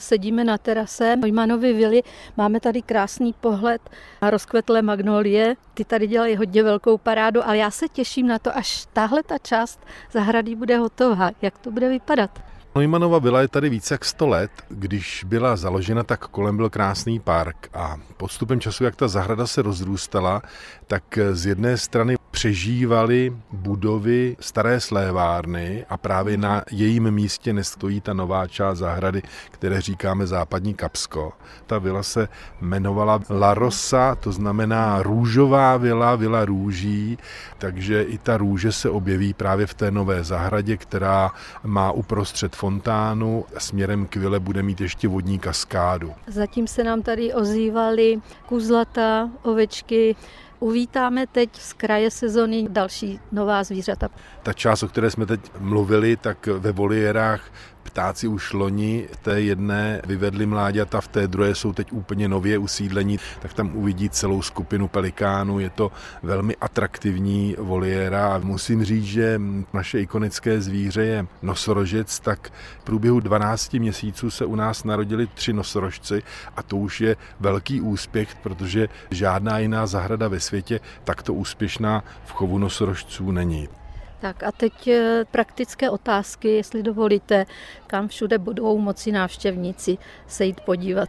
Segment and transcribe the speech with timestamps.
[0.00, 2.02] Sedíme na terase Neumannovy vily,
[2.36, 3.90] máme tady krásný pohled
[4.22, 8.56] na rozkvetlé magnolie, ty tady dělají hodně velkou parádu, ale já se těším na to,
[8.56, 9.80] až tahle ta část
[10.12, 11.30] zahrady bude hotová.
[11.42, 12.40] Jak to bude vypadat?
[12.74, 14.50] Neumannova vila je tady více jak 100 let.
[14.68, 19.62] Když byla založena, tak kolem byl krásný park a postupem času, jak ta zahrada se
[19.62, 20.42] rozrůstala,
[20.86, 28.12] tak z jedné strany přežívaly budovy staré slévárny a právě na jejím místě nestojí ta
[28.14, 31.32] nová část zahrady, které říkáme západní Kapsko.
[31.66, 32.28] Ta vila se
[32.60, 37.18] jmenovala La Rosa, to znamená růžová vila, vila růží,
[37.58, 41.30] takže i ta růže se objeví právě v té nové zahradě, která
[41.64, 46.12] má uprostřed fontánu, směrem k vile bude mít ještě vodní kaskádu.
[46.26, 50.16] Zatím se nám tady ozývaly kuzlata, ovečky,
[50.60, 54.08] Uvítáme teď z kraje sezony další nová zvířata.
[54.42, 57.40] Ta část, o které jsme teď mluvili, tak ve voliérách
[57.82, 63.18] Ptáci už loni té jedné vyvedli mláďata, v té druhé jsou teď úplně nově usídlení,
[63.40, 65.58] tak tam uvidí celou skupinu pelikánů.
[65.58, 69.40] Je to velmi atraktivní voliéra a musím říct, že
[69.72, 75.52] naše ikonické zvíře je nosorožec, tak v průběhu 12 měsíců se u nás narodili tři
[75.52, 76.22] nosorožci
[76.56, 82.32] a to už je velký úspěch, protože žádná jiná zahrada ve světě takto úspěšná v
[82.32, 83.79] chovu nosorožců není.
[84.20, 87.46] Tak a teď eh, praktické otázky, jestli dovolíte,
[87.86, 91.08] kam všude budou moci návštěvníci se jít podívat.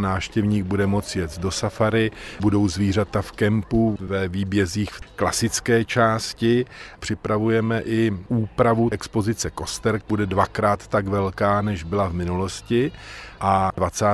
[0.00, 6.64] Náštěvník bude moci jet do safari, budou zvířata v kempu ve výbězích v klasické části.
[6.98, 12.92] Připravujeme i úpravu expozice koster, bude dvakrát tak velká, než byla v minulosti
[13.40, 14.06] a 20.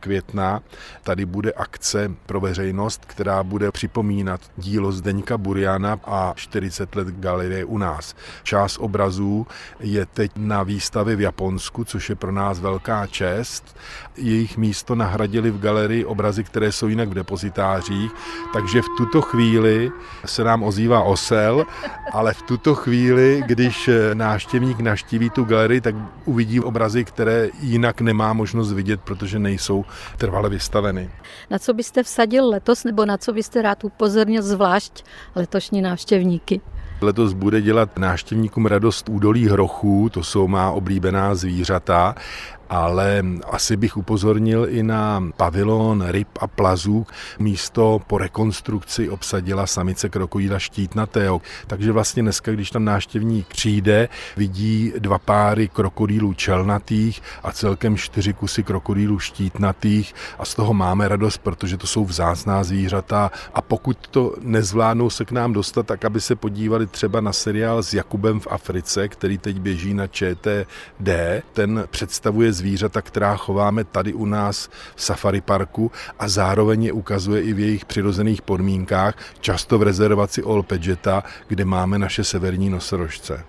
[0.00, 0.60] května
[1.02, 7.64] tady bude akce pro veřejnost, která bude připomínat dílo Zdeňka Buriana a 40 let galerie
[7.64, 8.14] u nás.
[8.42, 9.46] Část obrazů
[9.80, 13.76] je teď na výstavě v Japonsku, což je pro nás velká čest.
[14.16, 14.94] Jejich místo
[15.32, 18.12] nahradili v galerii obrazy, které jsou jinak v depozitářích,
[18.52, 19.90] takže v tuto chvíli
[20.24, 21.64] se nám ozývá osel,
[22.12, 28.32] ale v tuto chvíli, když náštěvník naštíví tu galerii, tak uvidí obrazy, které jinak nemá
[28.32, 29.84] možnost vidět, protože nejsou
[30.16, 31.10] trvale vystaveny.
[31.50, 36.60] Na co byste vsadil letos, nebo na co byste rád upozornil zvlášť letošní návštěvníky?
[37.00, 42.14] Letos bude dělat návštěvníkům radost údolí hrochů, to jsou má oblíbená zvířata
[42.72, 47.06] ale asi bych upozornil i na pavilon ryb a plazů.
[47.38, 51.40] Místo po rekonstrukci obsadila samice krokodýla štítnatého.
[51.66, 58.32] Takže vlastně dneska, když tam náštěvník přijde, vidí dva páry krokodýlů čelnatých a celkem čtyři
[58.32, 63.30] kusy krokodýlů štítnatých a z toho máme radost, protože to jsou vzácná zvířata.
[63.54, 67.82] A pokud to nezvládnou se k nám dostat, tak aby se podívali třeba na seriál
[67.82, 71.08] s Jakubem v Africe, který teď běží na ČTD,
[71.52, 77.42] ten představuje zvířata, která chováme tady u nás v safari parku a zároveň je ukazuje
[77.42, 83.44] i v jejich přirozených podmínkách, často v rezervaci Olpegeta, kde máme naše severní nosorožce.